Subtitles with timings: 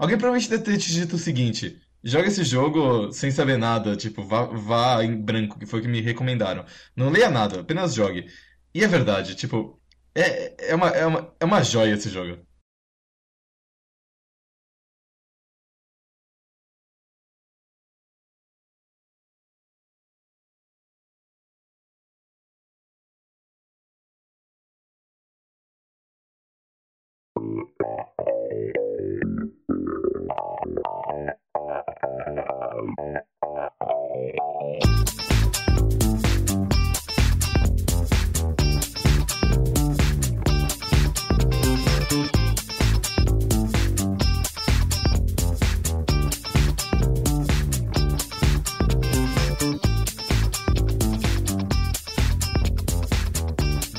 [0.00, 4.22] Alguém provavelmente deve ter te dito o seguinte: joga esse jogo sem saber nada, tipo,
[4.24, 6.64] vá, vá em branco, que foi o que me recomendaram.
[6.96, 8.26] Não leia nada, apenas jogue.
[8.74, 9.80] E é verdade, tipo,
[10.14, 12.42] é, é, uma, é, uma, é uma joia esse jogo.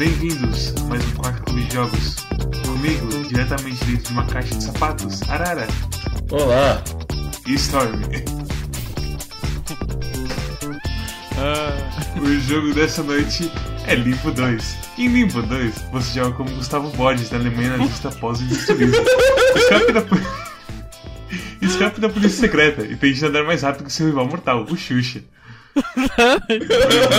[0.02, 2.16] Bem-vindos a mais um Quarto Clube de Jogos.
[2.66, 5.68] Comigo, diretamente dentro de uma caixa de sapatos, Arara
[6.32, 6.84] Olá!
[7.46, 8.02] e Storm.
[11.38, 13.52] Ah, O jogo dessa noite
[13.86, 14.78] é Limbo 2.
[14.98, 19.06] Em Limbo 2, você joga como Gustavo Borges, da Alemanha nazista após o industrialismo.
[19.56, 20.04] Escape da,
[21.62, 25.22] Escape da polícia secreta e tente nadar mais rápido que seu rival mortal, o Xuxa.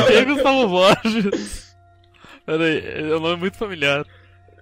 [0.08, 1.71] quem é Gustavo Borges?
[2.44, 4.04] Peraí, é um nome muito familiar.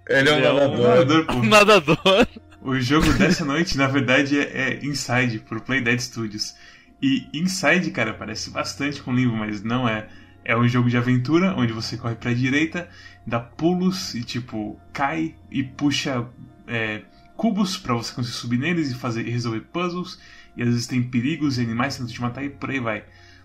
[0.08, 1.26] Ele é um é um nadador.
[1.36, 2.28] Um nadador.
[2.62, 6.54] O jogo dessa noite, na verdade, é, é Inside, por Playdead Studios.
[7.00, 10.08] E Inside, cara, parece bastante com Limbo, mas não é.
[10.44, 12.88] É um jogo de aventura, onde você corre pra direita,
[13.26, 16.26] dá pulos e, tipo, cai e puxa
[16.66, 17.02] é,
[17.36, 20.20] cubos pra você conseguir subir neles e fazer e resolver puzzles.
[20.56, 23.04] E às vezes tem perigos e animais tentando te matar e por aí vai.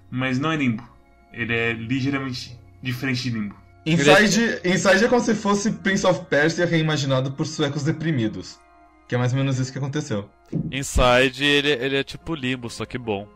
[0.09, 0.87] Mas não é Limbo.
[1.31, 3.64] Ele é ligeiramente diferente de Limbo.
[3.85, 8.59] Inside, Inside é como se fosse Prince of Persia reimaginado por suecos deprimidos.
[9.07, 10.27] Que é mais ou menos isso que aconteceu.
[10.71, 13.27] Inside, ele, ele é tipo limbo, só que bom.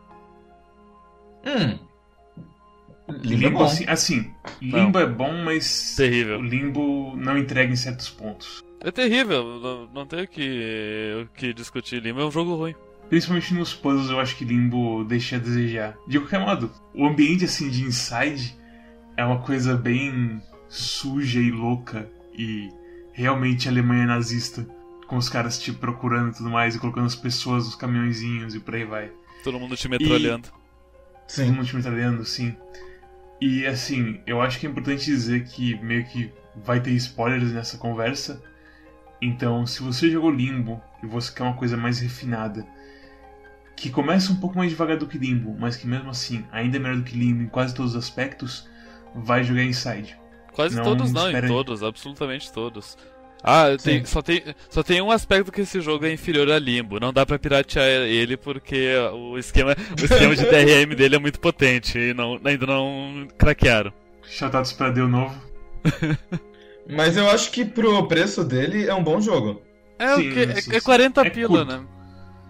[1.46, 1.78] Hum.
[3.22, 3.64] Limbo é Limbo, bom.
[3.64, 6.38] assim, assim, Limbo é bom, mas Terrível.
[6.38, 8.62] o Limbo não entrega em certos pontos.
[8.80, 12.02] É terrível, não, não tem o que, o que discutir.
[12.02, 12.74] Limbo é um jogo ruim.
[13.08, 15.96] Principalmente nos puzzles, eu acho que Limbo deixa a desejar.
[16.06, 18.56] De qualquer modo, o ambiente assim de Inside
[19.20, 22.70] é uma coisa bem suja e louca e
[23.12, 24.66] realmente Alemanha nazista,
[25.06, 28.60] com os caras te procurando e tudo mais e colocando as pessoas nos caminhõezinhos e
[28.60, 29.12] por aí vai.
[29.44, 30.48] Todo mundo te metralhando.
[30.48, 30.60] Todo
[31.26, 31.52] Sim.
[31.52, 32.56] mundo te metralhando, sim.
[33.38, 37.76] E assim, eu acho que é importante dizer que meio que vai ter spoilers nessa
[37.76, 38.42] conversa.
[39.20, 42.66] Então, se você jogou Limbo e você quer uma coisa mais refinada,
[43.76, 46.80] que começa um pouco mais devagar do que Limbo, mas que mesmo assim ainda é
[46.80, 48.70] melhor do que Limbo em quase todos os aspectos,
[49.14, 50.16] vai jogar Inside.
[50.52, 52.96] Quase Não, todos não, em todos, absolutamente todos.
[53.42, 57.00] Ah, tem, só, tem, só tem um aspecto que esse jogo é inferior a Limbo.
[57.00, 61.40] Não dá pra piratear ele porque o esquema, o esquema de DRM dele é muito
[61.40, 63.92] potente e não, ainda não craquearam.
[64.22, 65.34] Shoutouts pra Deu Novo.
[66.88, 69.62] Mas eu acho que pro preço dele é um bom jogo.
[69.98, 70.80] É, Sim, o que, é, é sim.
[70.80, 71.66] 40 É pila, curto.
[71.66, 71.86] né?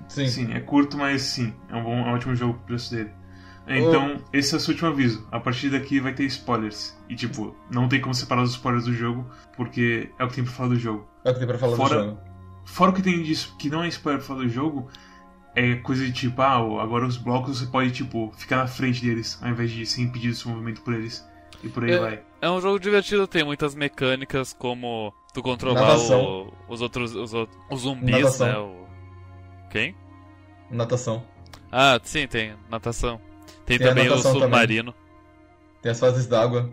[0.08, 0.28] Sim.
[0.28, 3.10] Sim, é curto, mas sim, é um, bom, é um ótimo jogo pro preço dele.
[3.68, 5.26] Então, esse é o seu último aviso.
[5.30, 6.98] A partir daqui vai ter spoilers.
[7.08, 9.24] E tipo, não tem como separar os spoilers do jogo,
[9.56, 11.06] porque é o que tem pra falar do jogo.
[11.24, 12.20] É o que tem pra falar Fora- do jogo.
[12.64, 14.88] Fora o que tem disso, que não é spoiler pra falar do jogo,
[15.54, 19.38] é coisa de tipo, ah, agora os blocos você pode, tipo, ficar na frente deles,
[19.42, 21.24] ao invés de ser impedido seu movimento por eles.
[21.62, 21.98] E por aí É.
[21.98, 22.22] vai.
[22.40, 27.32] É um jogo divertido, tem muitas mecânicas como tu controlar o- os outros os,
[27.70, 28.46] os zumbis, Natação.
[28.48, 28.58] né?
[28.58, 28.86] O...
[29.68, 29.94] Quem?
[30.70, 31.22] Natação.
[31.70, 33.20] Ah, sim, tem natação.
[33.66, 34.42] Tem, Tem também o natação também.
[34.48, 34.94] submarino.
[35.82, 36.72] Tem as fases d'água.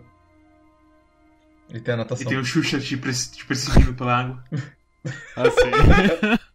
[1.72, 2.26] E tem a E natação.
[2.26, 4.44] tem o Xuxa te, te perseguindo pela água.
[5.36, 6.38] Ah, sim.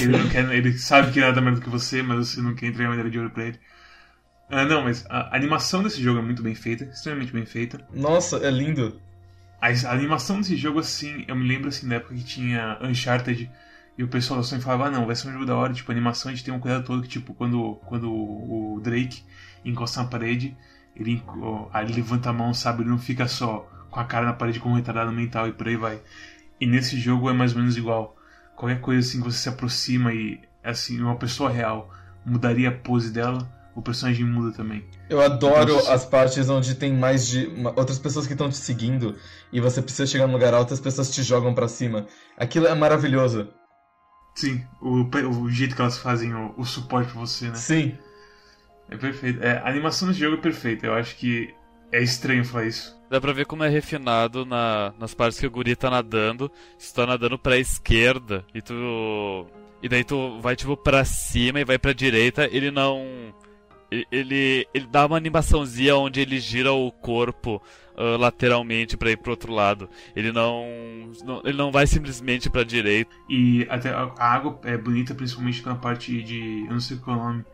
[0.00, 2.66] Ele, não quer, ele sabe que nada melhor do que você, mas você não quer
[2.66, 3.60] entregar a medalha de ouro pra ele.
[4.50, 7.86] Ah, não, mas a animação desse jogo é muito bem feita, extremamente bem feita.
[7.92, 9.00] Nossa, é lindo.
[9.60, 13.48] A, a animação desse jogo, assim, eu me lembro assim, da época que tinha Uncharted
[13.98, 15.90] e o pessoal da Sony falava, ah não, vai ser um jogo da hora, tipo,
[15.90, 19.24] a animação a gente tem um cuidado todo que, tipo, quando, quando o Drake
[19.64, 20.56] encosta na parede,
[20.94, 21.22] ele,
[21.72, 24.60] aí ele levanta a mão, sabe, ele não fica só com a cara na parede
[24.60, 26.00] com um retardado mental e por aí vai.
[26.60, 28.16] E nesse jogo é mais ou menos igual.
[28.56, 31.90] Qualquer coisa assim que você se aproxima e, assim, uma pessoa real
[32.24, 34.84] mudaria a pose dela, o personagem muda também.
[35.08, 35.94] Eu adoro Nossa.
[35.94, 39.14] as partes onde tem mais de uma- outras pessoas que estão te seguindo
[39.52, 42.06] e você precisa chegar num lugar alto e as pessoas te jogam pra cima.
[42.36, 43.48] Aquilo é maravilhoso.
[44.38, 47.56] Sim, o, o jeito que elas fazem o, o suporte pra você, né?
[47.56, 47.98] Sim.
[48.88, 49.42] É perfeito.
[49.42, 50.86] É, a animação desse jogo é perfeita.
[50.86, 51.52] Eu acho que
[51.90, 52.96] é estranho falar isso.
[53.10, 56.48] Dá pra ver como é refinado na, nas partes que o guri tá nadando.
[56.78, 59.44] Se tu tá nadando pra esquerda e tu
[59.82, 63.34] e daí tu vai tipo pra cima e vai pra direita, ele não.
[63.90, 67.60] Ele, ele dá uma animaçãozinha onde ele gira o corpo
[67.98, 69.90] uh, lateralmente para ir pro outro lado.
[70.14, 70.64] Ele não,
[71.24, 73.10] não, ele não vai simplesmente pra direita.
[73.28, 76.64] E até a água é bonita, principalmente na parte de.
[76.66, 77.44] Eu não sei qual é o nome.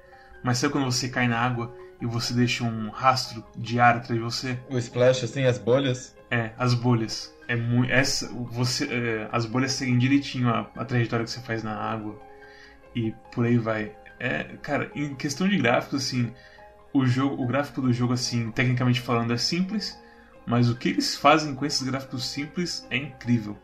[0.43, 4.19] Mas sabe quando você cai na água e você deixa um rastro de ar atrás
[4.19, 4.59] de você?
[4.69, 6.15] O splash, assim, as bolhas?
[6.31, 7.35] É, as bolhas.
[7.49, 7.91] É muito.
[7.91, 12.21] Essa, você, é, as bolhas seguem direitinho a, a trajetória que você faz na água.
[12.95, 13.93] E por aí vai.
[14.21, 16.33] É, cara, em questão de gráficos, assim,
[16.93, 19.99] o jogo, o gráfico do jogo, assim, tecnicamente falando, é simples,
[20.47, 23.57] mas o que eles fazem com esses gráficos simples é incrível.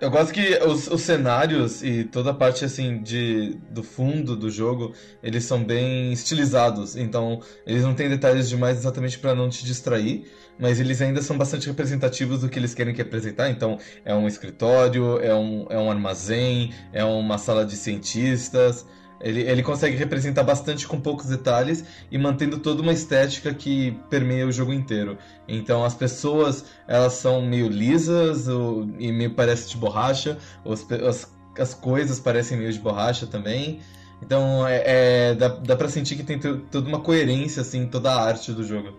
[0.00, 4.50] Eu gosto que os, os, cenários e toda a parte assim de do fundo do
[4.50, 4.92] jogo,
[5.22, 10.30] eles são bem estilizados, então eles não têm detalhes demais exatamente para não te distrair,
[10.58, 13.48] mas eles ainda são bastante representativos do que eles querem que apresentar.
[13.48, 18.84] Então, é um escritório, é um, é um armazém, é uma sala de cientistas,
[19.20, 24.46] ele, ele consegue representar bastante com poucos detalhes e mantendo toda uma estética que permeia
[24.46, 25.16] o jogo inteiro.
[25.48, 31.32] Então as pessoas elas são meio lisas ou, e meio parece de borracha, os, as,
[31.58, 33.80] as coisas parecem meio de borracha também.
[34.20, 34.82] Então é,
[35.30, 38.64] é dá, dá pra sentir que tem toda uma coerência assim, toda a arte do
[38.64, 38.98] jogo.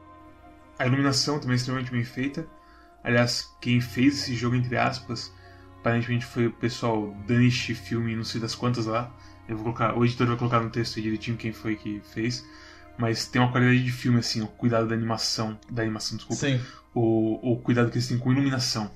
[0.77, 2.45] A iluminação também é extremamente bem feita.
[3.03, 5.31] Aliás, quem fez esse jogo, entre aspas,
[5.79, 9.15] aparentemente foi o pessoal Danish Filme, não sei das quantas lá.
[9.47, 12.43] Eu vou colocar, o editor vai colocar no texto direitinho quem foi que fez.
[12.97, 15.57] Mas tem uma qualidade de filme, assim, o cuidado da animação.
[15.69, 16.41] Da animação, desculpa.
[16.41, 16.59] Sim.
[16.93, 18.89] O, o cuidado que eles têm com iluminação.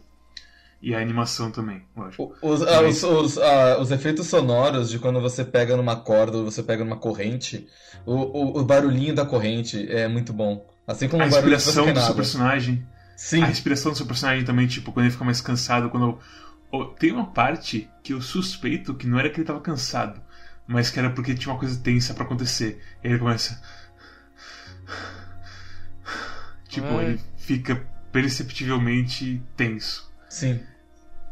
[0.81, 2.33] E a animação também, lógico.
[2.41, 6.45] Os, ah, os, os, ah, os, efeitos sonoros de quando você pega numa corda ou
[6.45, 7.67] você pega numa corrente,
[8.05, 10.65] o, o, o barulhinho da corrente é muito bom.
[10.87, 12.87] Assim como a respiração do seu personagem.
[13.17, 13.43] Sim.
[13.43, 16.17] A respiração do seu personagem também, tipo, quando ele fica mais cansado, quando.
[16.71, 20.21] Oh, tem uma parte que eu suspeito que não era que ele tava cansado
[20.69, 22.79] mas que era porque tinha uma coisa tensa para acontecer.
[23.03, 23.59] E aí ele começa.
[26.67, 27.05] Tipo, Ai.
[27.05, 27.75] ele fica
[28.11, 30.07] perceptivelmente tenso.
[30.29, 30.59] Sim.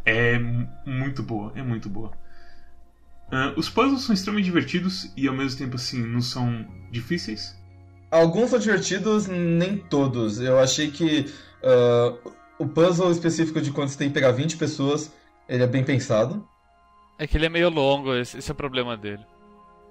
[0.04, 0.40] É
[0.84, 2.12] muito boa, é muito boa.
[3.28, 7.56] Uh, os puzzles são extremamente divertidos e ao mesmo tempo assim não são difíceis.
[8.10, 10.40] Alguns são divertidos, nem todos.
[10.40, 11.32] Eu achei que
[11.62, 15.14] uh, o puzzle específico de quando você tem que pegar 20 pessoas,
[15.48, 16.44] ele é bem pensado.
[17.18, 19.26] É que ele é meio longo, esse, esse é o problema dele.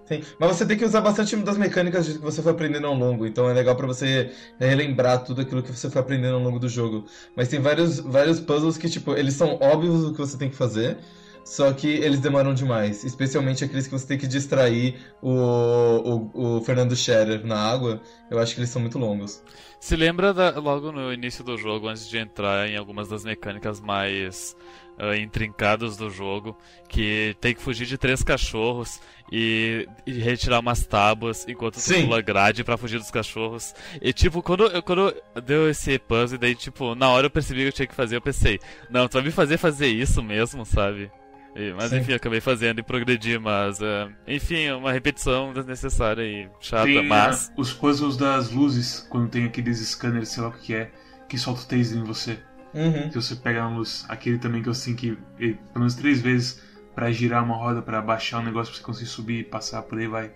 [0.06, 3.26] Sim, mas você tem que usar bastante das mecânicas que você foi aprendendo ao longo,
[3.26, 6.68] então é legal para você relembrar tudo aquilo que você foi aprendendo ao longo do
[6.68, 7.04] jogo.
[7.34, 10.54] Mas tem vários, vários puzzles que, tipo, eles são óbvios o que você tem que
[10.54, 10.98] fazer,
[11.44, 13.02] só que eles demoram demais.
[13.02, 18.00] Especialmente aqueles que você tem que distrair o, o, o Fernando Scherer na água,
[18.30, 19.42] eu acho que eles são muito longos.
[19.80, 23.80] Se lembra da, logo no início do jogo, antes de entrar em algumas das mecânicas
[23.80, 24.56] mais
[24.98, 26.56] uh, intrincados do jogo,
[26.88, 29.00] que tem que fugir de três cachorros
[29.30, 33.74] e, e retirar umas tábuas enquanto tu pula grade para fugir dos cachorros.
[34.00, 35.14] E tipo, quando, quando
[35.44, 38.22] deu esse puzzle, daí tipo, na hora eu percebi que eu tinha que fazer, eu
[38.22, 38.58] pensei,
[38.90, 41.10] não, tu vai me fazer fazer isso mesmo, sabe?
[41.56, 41.98] E, mas Sim.
[41.98, 47.48] enfim, acabei fazendo e progredi, mas uh, enfim, uma repetição desnecessária e chata, tem, mas.
[47.56, 50.90] Uh, os puzzles das luzes, quando tem aqueles scanners, sei lá o que é,
[51.26, 52.38] que solta o taser em você.
[52.76, 53.08] Uhum.
[53.08, 54.04] Que você pega a luz.
[54.06, 56.60] Aquele também que eu tenho que, pelo menos três vezes,
[56.94, 59.98] para girar uma roda, para baixar um negócio pra você conseguir subir e passar por
[59.98, 60.30] aí vai.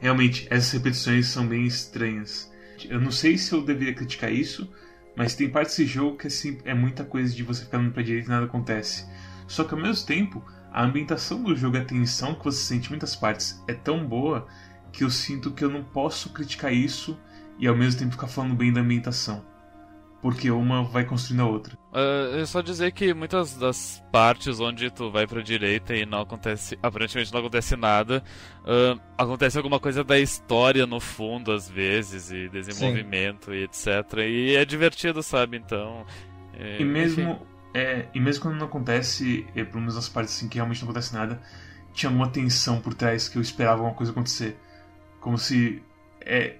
[0.00, 2.50] Realmente, essas repetições são bem estranhas.
[2.88, 4.72] Eu não sei se eu deveria criticar isso,
[5.14, 8.02] mas tem parte desse jogo que assim, é muita coisa de você ficar indo pra
[8.02, 9.04] direita e nada acontece.
[9.46, 12.90] Só que ao mesmo tempo, a ambientação do jogo, a tensão que você sente em
[12.90, 14.46] muitas partes é tão boa
[14.90, 17.18] que eu sinto que eu não posso criticar isso
[17.58, 19.44] e ao mesmo tempo ficar falando bem da ambientação
[20.20, 21.78] porque uma vai construindo a outra.
[21.92, 26.20] Uh, é só dizer que muitas das partes onde tu vai pra direita e não
[26.20, 28.22] acontece, aparentemente não acontece nada,
[28.62, 33.52] uh, acontece alguma coisa da história no fundo às vezes, e desenvolvimento Sim.
[33.52, 34.18] e etc.
[34.18, 35.56] E é divertido, sabe?
[35.56, 36.04] Então.
[36.52, 37.46] É, e mesmo.
[37.72, 40.90] É, e mesmo quando não acontece, é, pelo menos nas partes assim que realmente não
[40.90, 41.40] acontece nada,
[41.92, 44.58] tinha alguma tensão por trás que eu esperava alguma coisa acontecer.
[45.20, 45.82] Como se.
[46.20, 46.56] É,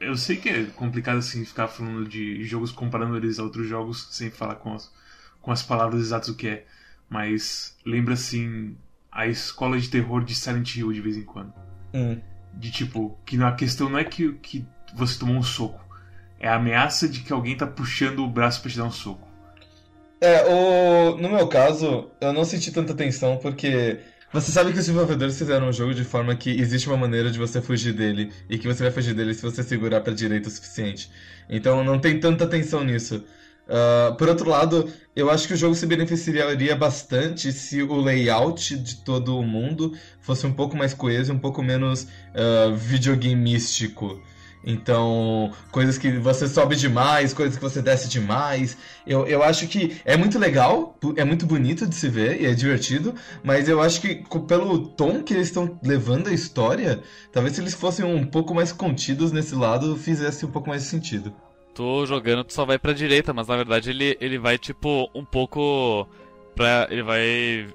[0.00, 4.08] eu sei que é complicado assim ficar falando de jogos comparando eles a outros jogos
[4.10, 4.92] sem falar com as,
[5.40, 6.64] com as palavras exatas o que é,
[7.08, 8.76] mas lembra assim
[9.10, 11.52] a escola de terror de Silent Hill de vez em quando.
[11.92, 12.20] Hum.
[12.54, 14.64] De tipo, que a questão não é que, que
[14.94, 15.84] você tomou um soco,
[16.38, 19.26] é a ameaça de que alguém tá puxando o braço para te dar um soco.
[20.20, 21.16] É, o...
[21.16, 24.00] no meu caso, eu não senti tanta tensão porque
[24.32, 27.38] você sabe que os desenvolvedores fizeram um jogo de forma que existe uma maneira de
[27.38, 30.50] você fugir dele e que você vai fugir dele se você segurar para direita o
[30.50, 31.10] suficiente.
[31.48, 33.24] Então não tem tanta tensão nisso.
[33.68, 38.76] Uh, por outro lado, eu acho que o jogo se beneficiaria bastante se o layout
[38.78, 44.22] de todo o mundo fosse um pouco mais coeso, um pouco menos uh, videogameístico.
[44.70, 48.76] Então, coisas que você sobe demais, coisas que você desce demais.
[49.06, 52.52] Eu, eu acho que é muito legal, é muito bonito de se ver e é
[52.52, 57.62] divertido, mas eu acho que pelo tom que eles estão levando a história, talvez se
[57.62, 61.32] eles fossem um pouco mais contidos nesse lado, fizesse um pouco mais sentido.
[61.74, 65.24] Tô jogando, tu só vai pra direita, mas na verdade ele, ele vai tipo um
[65.24, 66.06] pouco
[66.54, 66.86] pra.
[66.90, 67.68] Ele vai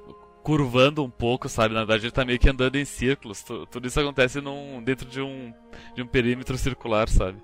[0.44, 1.74] curvando um pouco, sabe?
[1.74, 3.44] Na verdade, ele tá meio que andando em círculos.
[3.72, 5.54] Tudo isso acontece num, dentro de um,
[5.96, 7.38] de um perímetro circular, sabe?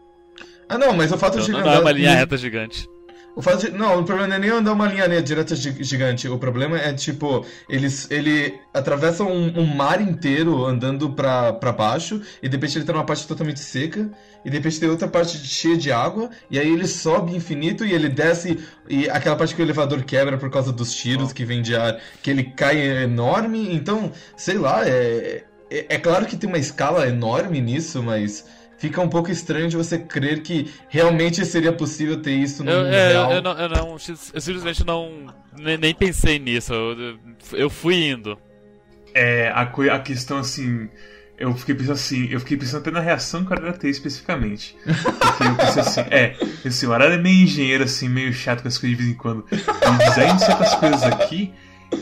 [0.68, 1.52] Ah, não, mas o fato então, de.
[1.52, 2.88] Não é uma linha reta gigante.
[3.36, 6.28] O fato de, não, o problema não é nem andar uma linha direta gigante.
[6.28, 12.22] O problema é, tipo, eles, ele atravessa um, um mar inteiro andando pra, pra baixo,
[12.42, 14.10] e de repente ele tá numa parte totalmente seca,
[14.44, 17.94] e de repente tem outra parte cheia de água, e aí ele sobe infinito e
[17.94, 18.60] ele desce,
[18.90, 21.34] e aquela parte que o elevador quebra por causa dos tiros oh.
[21.34, 23.74] que vem de ar, que ele cai enorme.
[23.74, 28.46] Então, sei lá, é, é, é claro que tem uma escala enorme nisso, mas
[28.80, 32.78] fica um pouco estranho de você crer que realmente seria possível ter isso no eu,
[32.84, 33.32] mundo é, real.
[33.34, 36.74] Eu, não, eu, não, eu simplesmente não nem, nem pensei nisso.
[36.74, 37.20] Eu,
[37.54, 38.38] eu, fui indo.
[39.14, 40.90] É, a, a questão assim,
[41.38, 44.76] eu fiquei pensando assim, eu fiquei pensando até na reação que o Arara ter especificamente.
[44.86, 48.68] Porque eu pensei assim, é, assim, o Arara é meio engenheiro, assim, meio chato com
[48.70, 49.40] as coisas de vez em quando.
[49.42, 51.54] O design de certas coisas aqui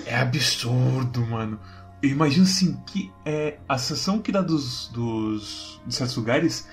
[0.06, 1.60] é absurdo, mano.
[2.02, 6.68] Eu imagino assim que é, a sensação que dá dos, dos, de certos lugares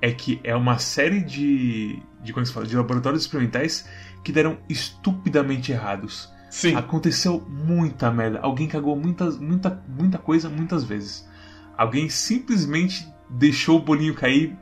[0.00, 3.86] é que é uma série de, de, como se fala, de laboratórios experimentais
[4.24, 6.32] que deram estupidamente errados.
[6.50, 6.74] Sim.
[6.74, 8.40] Aconteceu muita merda.
[8.40, 11.28] Alguém cagou muitas, muita, muita coisa muitas vezes.
[11.76, 14.56] Alguém simplesmente deixou o bolinho cair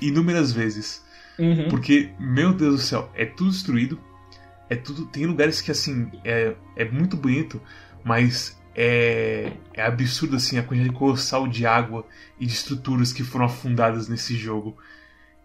[0.00, 1.04] inúmeras vezes.
[1.38, 1.68] Uhum.
[1.68, 3.98] Porque, meu Deus do céu, é tudo destruído.
[4.68, 5.06] É tudo.
[5.06, 7.60] Tem lugares que assim é, é muito bonito,
[8.04, 12.06] mas é, é absurdo assim a quantidade colossal de água
[12.38, 14.76] e de estruturas que foram afundadas nesse jogo.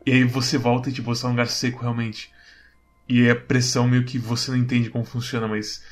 [0.05, 2.31] E aí você volta e tipo, você tá num lugar seco realmente.
[3.07, 5.83] E é pressão meio que você não entende como funciona, mas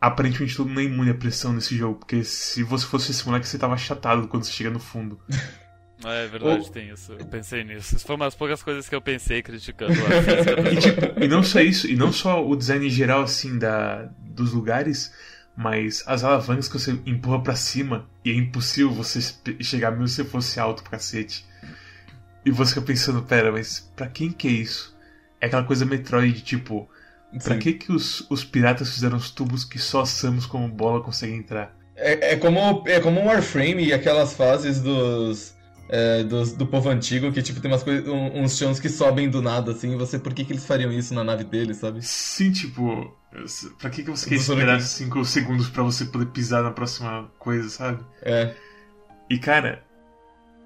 [0.00, 3.46] aparentemente todo mundo é imune à pressão nesse jogo, porque se você fosse esse moleque,
[3.46, 5.20] você tava achatado quando você chega no fundo.
[6.02, 7.12] É verdade, tem isso.
[7.12, 7.94] Eu pensei nisso.
[7.94, 11.42] Isso foi uma das poucas coisas que eu pensei criticando a e, tipo, e não
[11.42, 15.12] só isso, e não só o design geral assim da, dos lugares,
[15.60, 19.20] mas as alavancas que você empurra para cima e é impossível você
[19.60, 21.44] chegar mesmo se você fosse alto pra cacete.
[22.46, 24.96] E você fica pensando, pera, mas pra quem que é isso?
[25.38, 26.88] É aquela coisa Metroid, tipo,
[27.44, 31.36] pra que que os, os piratas fizeram os tubos que só Samus como bola conseguem
[31.36, 31.76] entrar?
[31.94, 35.54] É, é, como, é como um Warframe e aquelas fases dos,
[35.90, 39.42] é, dos, do povo antigo que, tipo, tem umas coisas, uns chãos que sobem do
[39.42, 42.00] nada, assim, e você, por que que eles fariam isso na nave deles, sabe?
[42.00, 43.12] Sim, tipo,
[43.78, 47.68] Pra que, que você quer esperar 5 segundos para você poder pisar na próxima coisa,
[47.68, 48.04] sabe?
[48.22, 48.54] É.
[49.28, 49.84] E cara.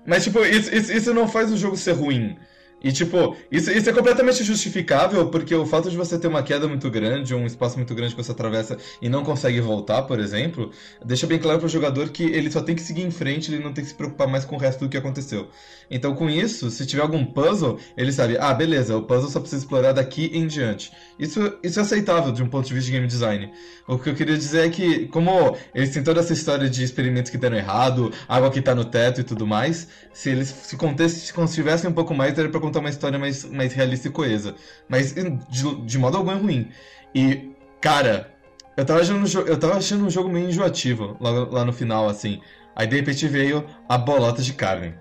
[0.07, 2.39] Mas, tipo, isso, isso, isso não faz o jogo ser ruim.
[2.85, 6.69] E, tipo, isso, isso é completamente justificável, porque o fato de você ter uma queda
[6.69, 10.71] muito grande, um espaço muito grande que você atravessa e não consegue voltar, por exemplo,
[11.03, 13.65] deixa bem claro para o jogador que ele só tem que seguir em frente, ele
[13.65, 15.49] não tem que se preocupar mais com o resto do que aconteceu.
[15.91, 19.63] Então, com isso, se tiver algum puzzle, ele sabe, ah, beleza, o puzzle só precisa
[19.63, 20.93] explorar daqui em diante.
[21.19, 23.51] Isso, isso é aceitável de um ponto de vista de game design.
[23.89, 27.31] O que eu queria dizer é que, como eles têm toda essa história de experimentos
[27.31, 31.17] que deram errado, água que tá no teto e tudo mais, se eles se, contest,
[31.17, 34.55] se tivessem um pouco mais, daria pra contar uma história mais, mais realista e coesa.
[34.89, 36.69] Mas de, de modo algum é ruim.
[37.15, 38.33] E, cara,
[38.77, 42.41] eu tava achando, eu tava achando um jogo meio enjoativo lá, lá no final, assim.
[42.75, 44.95] Aí de repente veio a bolota de carne.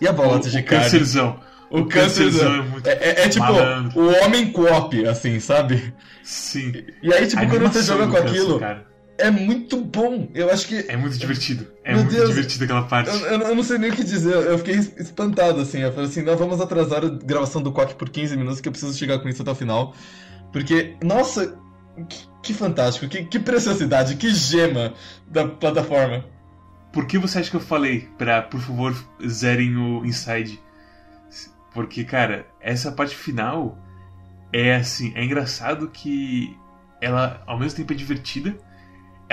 [0.00, 0.84] E a bolota o, de o carne.
[0.84, 1.40] Câncerzão.
[1.70, 2.54] O câncerzão.
[2.54, 4.00] É, muito é, é, é tipo malandro.
[4.00, 5.94] o homem coop, assim, sabe?
[6.22, 6.72] Sim.
[7.02, 8.60] E aí, tipo, a quando você joga com aquilo.
[9.18, 10.28] É muito bom.
[10.34, 10.84] Eu acho que.
[10.88, 11.66] É muito divertido.
[11.84, 13.10] É Meu muito Deus, divertido aquela parte.
[13.10, 14.34] Eu, eu, eu, não sei nem o que dizer.
[14.34, 15.80] Eu fiquei espantado, assim.
[15.80, 18.72] Eu falei assim: não, vamos atrasar a gravação do Quack por 15 minutos, que eu
[18.72, 19.94] preciso chegar com isso até o final.
[20.52, 21.58] Porque, nossa,
[22.08, 24.94] que, que fantástico, que, que preciosidade, que gema
[25.26, 26.24] da plataforma.
[26.92, 28.94] Por que você acha que eu falei pra, por favor,
[29.26, 30.60] zerem o Inside?
[31.72, 33.76] Porque, cara, essa parte final
[34.52, 36.56] é assim, é engraçado que
[37.00, 38.56] ela ao mesmo tempo é divertida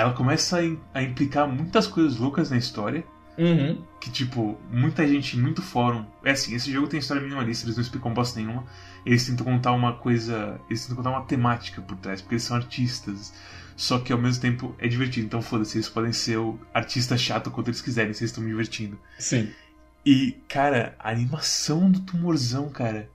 [0.02, 3.04] ela começa a, a implicar muitas coisas loucas na história.
[3.38, 3.82] Uhum.
[4.00, 6.06] Que, tipo, muita gente, muito fórum.
[6.24, 8.66] É assim, esse jogo tem história minimalista, eles não explicam bosta nenhuma.
[9.06, 10.60] Eles tentam contar uma coisa.
[10.68, 13.34] Eles tentam contar uma temática por trás, porque eles são artistas.
[13.76, 15.28] Só que ao mesmo tempo é divertido.
[15.28, 18.50] Então foda-se, eles podem ser o artista chato quanto eles quiserem, se eles estão me
[18.50, 19.00] divertindo.
[19.18, 19.50] Sim.
[20.06, 23.08] E, cara, a animação do tumorzão, cara.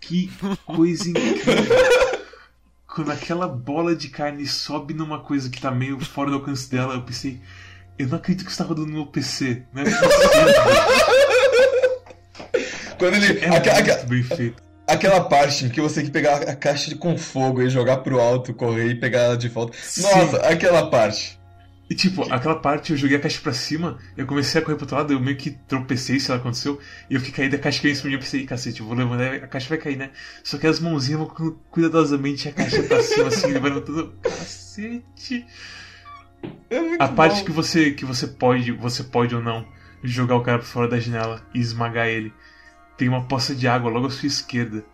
[0.00, 0.30] Que
[0.64, 1.54] coisa incrível.
[2.96, 6.94] quando aquela bola de carne sobe numa coisa que tá meio fora do alcance dela,
[6.94, 7.42] eu pensei,
[7.98, 9.64] eu não acredito que isso tá rodando no meu PC.
[9.70, 10.08] Não é possível.
[12.98, 13.38] Quando ele.
[13.40, 14.62] É muito bem feito.
[14.86, 18.18] aquela parte em que você tem que pegar a caixa com fogo e jogar pro
[18.18, 19.76] alto, correr e pegar ela de volta.
[19.78, 20.00] Sim.
[20.00, 21.38] Nossa, aquela parte.
[21.88, 24.84] E tipo, aquela parte eu joguei a caixa pra cima, eu comecei a correr pro
[24.84, 27.80] outro lado, eu meio que tropecei, sei lá aconteceu, e eu fiquei caído, a caixa
[27.80, 29.96] caiu em cima de mim, eu pensei, cacete, eu vou levantar, a caixa vai cair,
[29.96, 30.10] né?
[30.42, 34.12] Só que as mãozinhas vão cu- cuidadosamente a caixa pra cima, assim, levantando.
[34.20, 35.46] Cacete!
[36.68, 37.44] É A parte bom.
[37.46, 39.66] que você que você pode, você pode ou não
[40.02, 42.32] jogar o cara pra fora da janela e esmagar ele.
[42.98, 44.84] Tem uma poça de água logo à sua esquerda.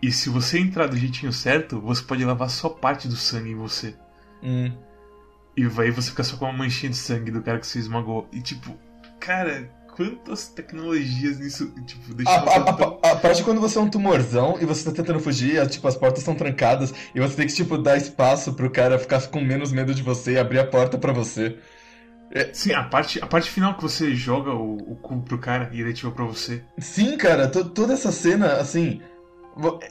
[0.00, 3.54] E se você entrar do jeitinho certo, você pode lavar só parte do sangue em
[3.54, 3.94] você.
[4.42, 4.72] Hum.
[5.56, 8.26] E vai você ficar só com uma manchinha de sangue do cara que você esmagou.
[8.32, 8.74] E tipo,
[9.20, 13.80] cara, quantas tecnologias nisso, tipo, A, deixaram a, a, tão- a parte quando você é
[13.82, 17.36] um tumorzão e você tá tentando fugir, a- tipo, as portas estão trancadas e você
[17.36, 20.58] tem que, tipo, dar espaço pro cara ficar com menos medo de você e abrir
[20.58, 21.58] a porta pra você.
[22.54, 25.80] Sim, a parte, a parte final que você joga o, o cubo pro cara e
[25.82, 26.62] ele ativa pra você.
[26.78, 29.02] Sim, cara, to- toda essa cena, assim,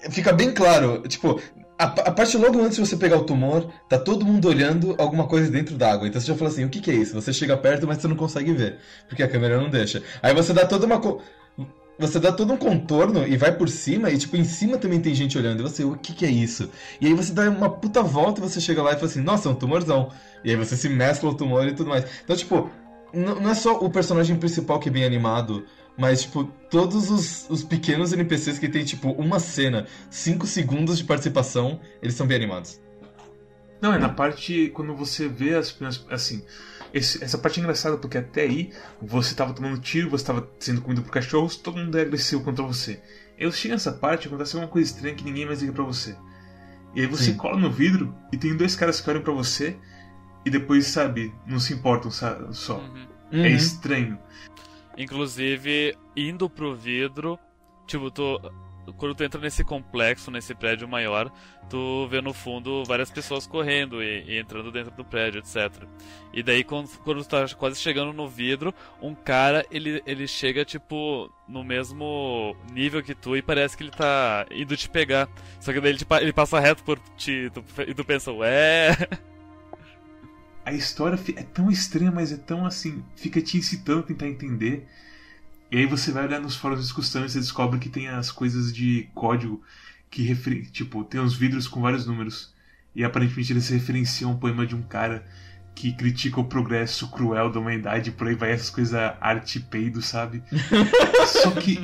[0.10, 1.03] fica bem claro.
[1.08, 1.39] Tipo,
[1.84, 5.28] a, a parte logo antes de você pegar o tumor, tá todo mundo olhando alguma
[5.28, 6.08] coisa dentro d'água.
[6.08, 7.14] Então você já fala assim: o que, que é isso?
[7.14, 10.04] Você chega perto, mas você não consegue ver, porque a câmera não deixa.
[10.22, 11.00] Aí você dá toda uma.
[11.00, 11.22] co-
[12.00, 15.14] Você dá todo um contorno e vai por cima, e tipo, em cima também tem
[15.14, 15.60] gente olhando.
[15.60, 16.70] E você, o que, que é isso?
[17.00, 19.48] E aí você dá uma puta volta e você chega lá e fala assim: nossa,
[19.50, 20.10] é um tumorzão.
[20.44, 22.06] E aí você se mescla o tumor e tudo mais.
[22.24, 22.70] Então, tipo,
[23.14, 25.66] não é só o personagem principal que é bem animado,
[25.98, 31.04] mas, tipo, todos os, os pequenos NPCs que tem, tipo, uma cena, cinco segundos de
[31.04, 32.80] participação, eles são bem animados.
[33.82, 36.06] Não, é na parte quando você vê as primeiras.
[36.10, 36.44] Assim,
[36.94, 38.72] esse- essa parte é engraçada porque até aí
[39.02, 42.64] você tava tomando tiro, você tava sendo comido por cachorros, todo mundo é agressivo contra
[42.64, 43.02] você.
[43.40, 46.16] Eu chego nessa parte acontece alguma coisa estranha que ninguém mais liga pra você.
[46.94, 47.38] E aí você Sim.
[47.38, 49.76] cola no vidro e tem dois caras que olham pra você
[50.46, 52.78] e depois, sabe, não se importam sa- só.
[52.78, 53.08] Uhum.
[53.34, 53.46] Uhum.
[53.46, 54.20] É estranho.
[54.98, 57.40] Inclusive, indo pro vidro,
[57.88, 58.40] tipo, tu.
[58.98, 61.32] Quando tu entra nesse complexo, nesse prédio maior,
[61.70, 65.84] tu vê no fundo várias pessoas correndo e, e entrando dentro do prédio, etc.
[66.34, 70.66] E daí, quando, quando tu tá quase chegando no vidro, um cara, ele, ele chega,
[70.66, 75.30] tipo, no mesmo nível que tu e parece que ele tá indo te pegar.
[75.60, 78.90] Só que daí ele, te ele passa reto por ti tu- e tu pensa, ué...
[80.66, 84.88] A história é tão estranha, mas é tão assim, fica te incitando a tentar entender.
[85.72, 88.32] E aí você vai olhar nos fóruns de discussão e você descobre que tem as
[88.32, 89.62] coisas de código
[90.10, 92.54] que referen tipo, tem os vidros com vários números.
[92.94, 95.26] E aparentemente eles referenciam um poema de um cara
[95.74, 100.44] que critica o progresso cruel da humanidade, por aí vai essas coisas arte peido, sabe?
[101.42, 101.80] Só que.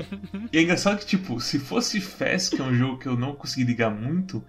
[0.52, 3.34] E é engraçado que, tipo, se fosse Fast, que é um jogo que eu não
[3.34, 4.44] consegui ligar muito,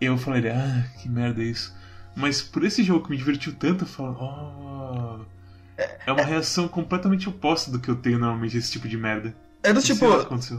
[0.00, 1.74] eu falaria, ah, que merda é isso.
[2.16, 5.24] Mas por esse jogo que me divertiu tanto, eu falo, oh.
[6.06, 9.34] É uma reação completamente oposta do que eu tenho normalmente esse tipo de merda.
[9.62, 10.06] É do tipo.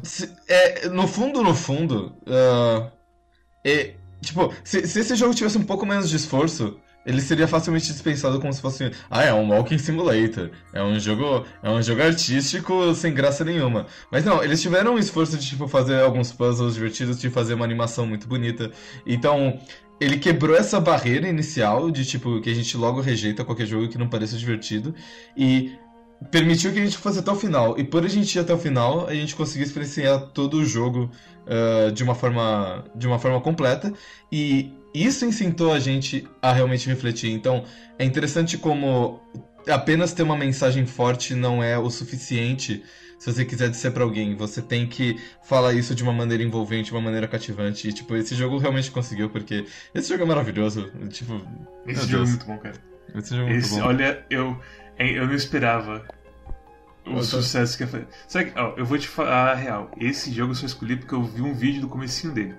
[0.04, 2.14] se- é, no fundo, no fundo.
[2.28, 2.92] ah,
[3.64, 7.86] é, tipo, se, se esse jogo tivesse um pouco menos de esforço, ele seria facilmente
[7.86, 8.92] dispensado como se fosse.
[9.10, 10.50] Ah, é um Walking Simulator.
[10.74, 11.46] É um jogo.
[11.64, 13.86] É um jogo artístico sem graça nenhuma.
[14.12, 17.64] Mas não, eles tiveram um esforço de tipo, fazer alguns puzzles divertidos, de fazer uma
[17.64, 18.70] animação muito bonita.
[19.06, 19.60] Então.
[20.00, 23.98] Ele quebrou essa barreira inicial de tipo que a gente logo rejeita qualquer jogo que
[23.98, 24.94] não pareça divertido
[25.38, 25.74] e
[26.32, 27.78] permitiu que a gente fosse até o final.
[27.78, 31.10] E por a gente ir até o final, a gente conseguiu experienciar todo o jogo
[31.48, 33.94] ah, de, uma forma, de uma forma completa.
[34.32, 37.32] E isso incitou a gente a realmente refletir.
[37.32, 37.64] Então,
[38.00, 39.20] é interessante como
[39.68, 42.84] apenas ter uma mensagem forte não é o suficiente
[43.26, 44.36] se você quiser dizer pra alguém.
[44.36, 47.88] Você tem que falar isso de uma maneira envolvente, de uma maneira cativante.
[47.88, 50.92] E, tipo, esse jogo realmente conseguiu, porque esse jogo é maravilhoso.
[51.10, 51.42] Tipo,
[51.88, 52.30] Esse jogo Deus.
[52.30, 52.76] é muito bom, cara.
[53.16, 53.86] esse jogo é muito Esse, bom.
[53.88, 54.60] olha, eu,
[55.00, 56.06] eu não esperava
[57.06, 58.08] o Eu tô- sucesso que ia fazer.
[58.28, 59.90] Sabe, ó, eu vou te falar a real.
[60.00, 62.54] Esse jogo eu só escolhi porque eu vi um vídeo do comecinho dele.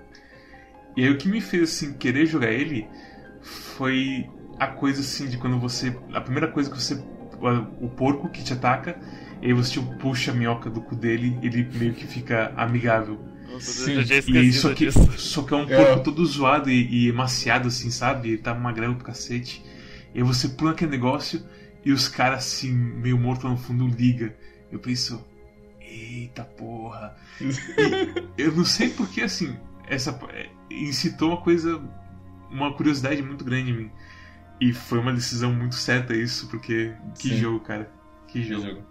[0.96, 2.88] E aí o que me fez assim querer jogar ele
[3.40, 5.96] foi a coisa assim de quando você.
[6.12, 6.94] A primeira coisa que você.
[7.80, 8.98] O porco que te ataca,
[9.46, 13.18] e aí você tipo, puxa a minhoca do cu dele, ele meio que fica amigável.
[13.48, 13.92] Nossa, Sim.
[13.98, 15.18] E esquecido só que, disso.
[15.18, 15.76] só que é um É.
[15.84, 18.30] porco todo zoado e, e emaciado, assim, sabe?
[18.30, 19.64] Ele tá magrelo pro cacete.
[20.12, 21.42] E aí você pula aquele negócio
[21.84, 24.34] e os caras, assim, meio morto no fundo, liga.
[24.72, 25.24] Eu penso,
[25.80, 27.14] eita porra.
[27.40, 29.56] E eu não sei porque, assim,
[29.86, 31.80] essa é, incitou uma coisa,
[32.50, 33.90] uma curiosidade muito grande em mim.
[34.60, 37.36] E foi uma decisão muito certa isso, porque que Sim.
[37.36, 37.88] jogo, cara.
[38.26, 38.82] Que Que jogo.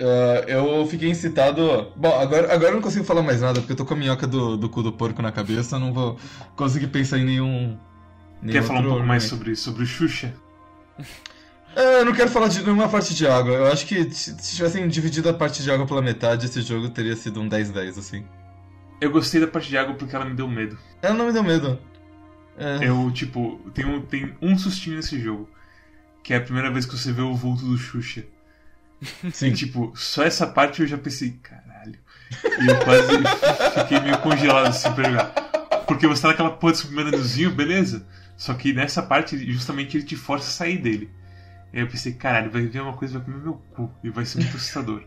[0.00, 1.92] Uh, eu fiquei incitado.
[1.94, 4.26] Bom, agora, agora eu não consigo falar mais nada, porque eu tô com a minhoca
[4.26, 6.18] do, do cu do porco na cabeça, não vou
[6.56, 7.78] conseguir pensar em nenhum.
[8.40, 10.32] nenhum Quer falar um pouco mais sobre, sobre o Xuxa?
[11.76, 13.52] É, eu não quero falar de nenhuma parte de água.
[13.52, 16.88] Eu acho que se se tivessem dividido a parte de água pela metade, esse jogo
[16.88, 18.24] teria sido um 10-10, assim.
[19.02, 20.78] Eu gostei da parte de água porque ela me deu medo.
[21.02, 21.78] Ela não me deu medo.
[22.56, 25.46] É, Eu, tipo, tem um, tem um sustinho nesse jogo.
[26.22, 28.24] Que é a primeira vez que você vê o vulto do Xuxa.
[29.32, 29.48] Sim.
[29.48, 31.98] E, tipo, só essa parte eu já pensei, caralho.
[32.60, 35.26] E eu quase fiquei meio congelado assim pra jogar.
[35.86, 38.06] Porque você tá naquela porra desse primeiro menuzinho, beleza.
[38.36, 41.10] Só que nessa parte, justamente ele te força a sair dele.
[41.72, 43.90] Aí eu pensei, caralho, vai vir uma coisa vai comer meu cu.
[44.02, 45.02] E vai ser muito assustador.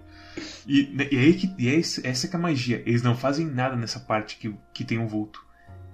[0.68, 2.84] E, né, e aí que, e é essa que é a magia.
[2.86, 5.46] Eles não fazem nada nessa parte que, que tem um vulto.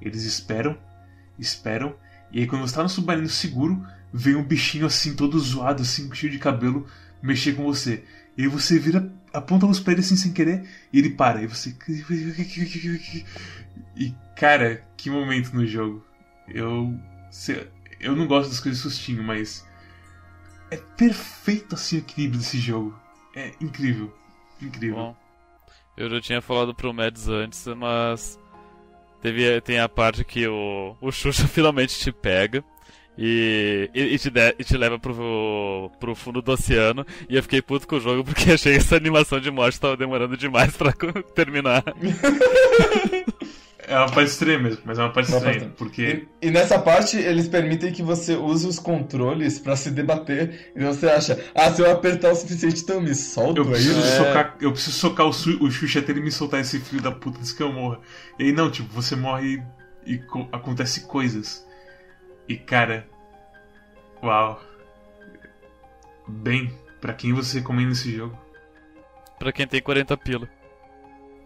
[0.01, 0.77] Eles esperam,
[1.37, 1.95] esperam.
[2.31, 6.13] E aí quando você tá no submarino seguro, vem um bichinho assim, todo zoado, assim,
[6.13, 6.87] cheio de cabelo,
[7.21, 8.03] mexer com você.
[8.37, 11.41] E aí você vira, aponta pra ele assim sem querer, e ele para.
[11.41, 11.75] E você.
[13.95, 16.05] E cara, que momento no jogo.
[16.47, 16.93] Eu.
[17.99, 19.67] Eu não gosto das coisas sustinho, mas.
[20.71, 22.97] É perfeito assim o equilíbrio desse jogo.
[23.35, 24.13] É incrível.
[24.61, 24.95] Incrível.
[24.95, 25.17] Bom,
[25.97, 28.39] eu já tinha falado pro Mads antes, mas
[29.21, 32.63] teve, tem a parte que o, o Xuxa finalmente te pega
[33.21, 37.05] e, e, e te, de- e te leva pro, pro fundo do oceano.
[37.29, 39.97] E eu fiquei puto com o jogo porque achei que essa animação de morte tava
[39.97, 40.93] demorando demais pra
[41.35, 41.83] terminar.
[43.87, 45.73] É uma parte estranha mesmo, mas é uma parte Uma estranha.
[45.75, 46.27] Porque.
[46.41, 50.71] E, e nessa parte, eles permitem que você use os controles pra se debater.
[50.75, 53.99] E você acha, ah, se eu apertar o suficiente, então eu me solto Eu preciso.
[53.99, 54.17] É.
[54.17, 57.11] socar, eu preciso socar o, Su- o Xuxa até ele me soltar esse filho da
[57.11, 57.99] puta antes que eu morra.
[58.37, 59.59] E aí não, tipo, você morre
[60.05, 61.65] e, e co- acontece coisas.
[62.49, 63.07] E cara.
[64.23, 64.59] Uau.
[66.27, 68.37] Bem, pra quem você recomenda esse jogo?
[69.37, 70.49] Pra quem tem 40 pila.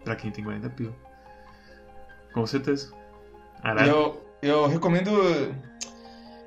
[0.02, 0.94] Pra quem tem 40 pila.
[2.32, 2.92] Com certeza.
[3.62, 3.86] Arara.
[3.86, 5.10] Eu, eu recomendo.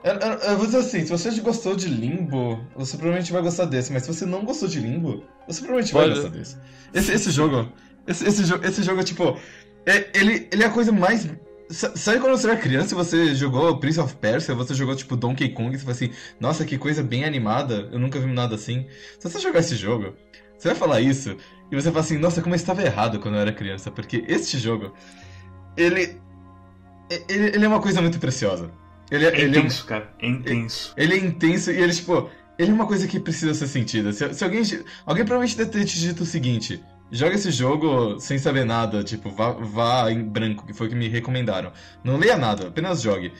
[0.03, 3.65] Eu, eu- eu vou dizer assim, se você gostou de Limbo, você provavelmente vai gostar
[3.65, 6.57] desse, mas se você não gostou de Limbo, você provavelmente vai gostar desse.
[6.93, 7.71] Esse, esse jogo.
[8.05, 9.37] Esse, esse, esse jogo, tipo.
[9.85, 11.27] é- ele, ele é a coisa mais.
[11.69, 15.15] Sa- Sabe quando você era criança e você jogou Prince of Persia, você jogou tipo
[15.15, 18.55] Donkey Kong e você fala assim, nossa, que coisa bem animada, eu nunca vi nada
[18.55, 18.85] assim.
[19.19, 20.13] Se você jogar esse jogo,
[20.57, 21.35] você vai falar isso
[21.71, 24.57] e você fala assim, nossa, como eu estava errado quando eu era criança, porque este
[24.57, 24.93] jogo,
[25.75, 26.19] ele.
[27.29, 28.69] Ele, ele é uma coisa muito preciosa.
[29.09, 30.13] Ele, É ele, é, intenso, cara.
[30.19, 30.93] É intenso.
[30.97, 34.11] ele é intenso e ele, tipo, ele é uma coisa que precisa ser sentida.
[34.11, 34.61] Se, se alguém.
[35.05, 39.29] Alguém provavelmente deve ter te dito o seguinte: joga esse jogo sem saber nada, tipo,
[39.29, 41.71] vá, vá em branco, que foi o que me recomendaram.
[42.03, 43.31] Não leia nada, apenas jogue.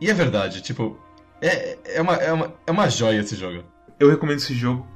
[0.00, 0.98] E é verdade, tipo,
[1.40, 3.64] é, é, uma, é, uma, é uma joia esse jogo.
[3.98, 4.86] Eu recomendo esse jogo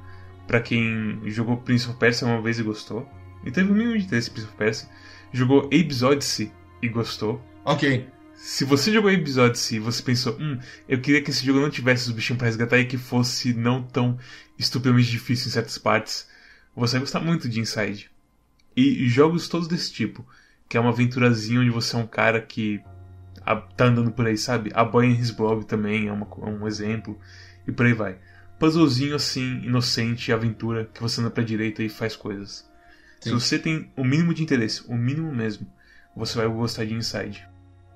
[0.47, 3.09] pra quem jogou Prince of Persia uma vez e gostou.
[3.45, 4.89] E teve o mínimo de interesse em Prince of Persia.
[5.33, 7.41] Jogou Abe's Odyssey e gostou.
[7.65, 8.09] Ok.
[8.35, 11.71] Se você jogou Abe's Odyssey e você pensou, hum, eu queria que esse jogo não
[11.71, 14.19] tivesse os bichinhos pra resgatar e que fosse não tão
[14.59, 16.27] estupidamente difícil em certas partes,
[16.75, 18.11] você vai gostar muito de Inside.
[18.89, 20.27] E jogos todos desse tipo,
[20.69, 22.81] que é uma aventurazinha onde você é um cara que
[23.77, 24.71] tá andando por aí, sabe?
[24.75, 27.19] A Boy in His Blob também é, uma é um exemplo,
[27.67, 28.17] e por aí vai.
[28.59, 32.69] Puzzlezinho assim, inocente, aventura, que você anda pra direita e faz coisas.
[33.21, 33.35] Se Sim.
[33.35, 35.67] você tem o mínimo de interesse, o mínimo mesmo,
[36.15, 37.49] você vai gostar de Inside.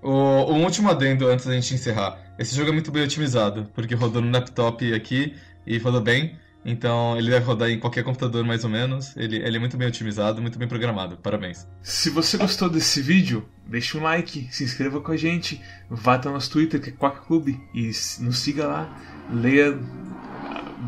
[0.03, 0.11] O,
[0.53, 2.19] um último adendo antes da gente encerrar.
[2.39, 5.35] Esse jogo é muito bem otimizado, porque rodou no laptop aqui
[5.67, 6.37] e rodou bem.
[6.65, 9.15] Então ele deve rodar em qualquer computador mais ou menos.
[9.17, 11.17] Ele, ele é muito bem otimizado, muito bem programado.
[11.19, 11.67] Parabéns.
[11.83, 16.29] Se você gostou desse vídeo, deixe um like, se inscreva com a gente, vá até
[16.29, 18.99] o nosso Twitter, que é Quack Club, e nos siga lá,
[19.31, 19.79] leia.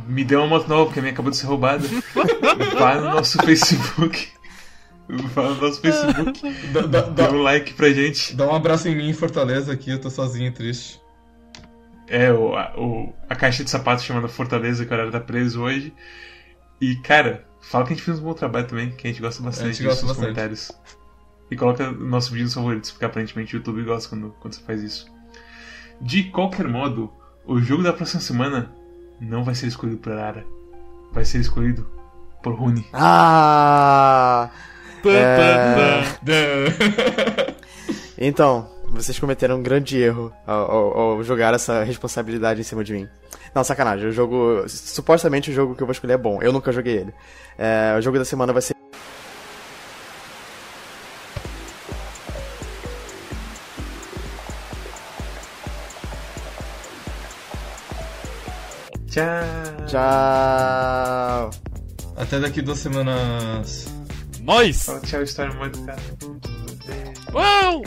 [0.08, 1.86] Me dê uma moto nova, porque a minha acabou de ser roubada.
[2.78, 4.28] vá no nosso Facebook.
[5.08, 6.40] Vá no nosso Facebook,
[6.72, 8.34] Dá, dá- dê dá- um like pra gente.
[8.34, 11.00] dá um abraço em mim em Fortaleza aqui, eu tô sozinho e triste.
[12.08, 15.62] É, o, a, o- a caixa de sapatos chamada Fortaleza, que o horário tá preso
[15.62, 15.92] hoje.
[16.80, 19.42] E, cara, fala que a gente fez um bom trabalho também, que a gente gosta
[19.42, 20.24] bastante gente gosta nos bastante.
[20.26, 20.70] comentários.
[21.50, 24.82] E coloca nosso vídeo nos favoritos, porque aparentemente o YouTube gosta quando, quando você faz
[24.82, 25.06] isso.
[26.00, 27.10] De qualquer modo,
[27.44, 28.70] o jogo da próxima semana
[29.20, 30.44] não vai ser escolhido por Arara.
[31.12, 31.88] Vai ser escolhido
[32.42, 32.86] por Rune.
[32.92, 34.50] Ah!
[35.04, 36.02] É.
[38.18, 42.92] Então, vocês cometeram um grande erro ao, ao- ao jogar essa responsabilidade em cima de
[42.92, 43.08] mim.
[43.54, 44.08] Não, sacanagem.
[44.08, 44.64] O jogo.
[44.68, 46.42] Supostamente o jogo que eu vou escolher é bom.
[46.42, 47.14] Eu nunca joguei ele.
[47.58, 48.74] É, o jogo da semana vai ser.
[59.08, 59.86] Tchau!
[59.86, 61.50] Tchau!
[62.16, 63.86] Até daqui duas semanas.
[64.42, 64.82] Nós!
[64.84, 66.00] Fala tchau, história muito cara.
[67.32, 67.82] Uau!